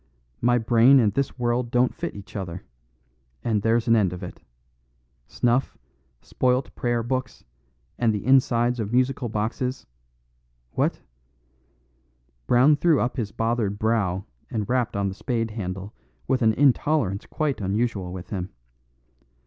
"My 0.41 0.57
brain 0.57 0.99
and 0.99 1.13
this 1.13 1.37
world 1.37 1.69
don't 1.69 1.93
fit 1.93 2.15
each 2.15 2.35
other; 2.35 2.63
and 3.43 3.61
there's 3.61 3.87
an 3.87 3.95
end 3.95 4.13
of 4.13 4.23
it. 4.23 4.41
Snuff, 5.27 5.77
spoilt 6.23 6.73
Prayer 6.73 7.03
Books, 7.03 7.43
and 7.99 8.11
the 8.11 8.25
insides 8.25 8.79
of 8.79 8.91
musical 8.91 9.29
boxes 9.29 9.85
what" 10.71 11.01
Brown 12.47 12.77
threw 12.77 12.99
up 12.99 13.17
his 13.17 13.31
bothered 13.31 13.77
brow 13.77 14.25
and 14.49 14.67
rapped 14.67 14.95
on 14.97 15.07
the 15.07 15.13
spade 15.13 15.51
handle 15.51 15.93
with 16.27 16.41
an 16.41 16.53
intolerance 16.53 17.27
quite 17.27 17.61
unusual 17.61 18.11
with 18.11 18.31
him. 18.31 18.49